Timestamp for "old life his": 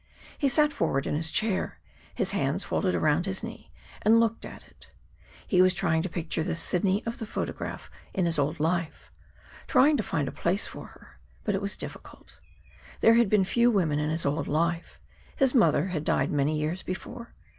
14.25-15.53